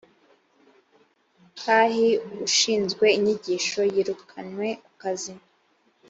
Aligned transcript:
khi 1.59 2.07
ushinzwe 2.45 3.05
inyigisho 3.17 3.81
yirukanwe 3.93 4.67
ku 4.83 4.91
kazi. 5.01 5.33